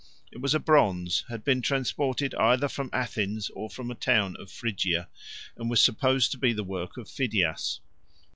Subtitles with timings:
[0.31, 4.49] It was a bronze, had been transported either from Athens or from a town of
[4.49, 5.09] Phrygia,
[5.55, 7.81] and was supposed to be the work of Phidias.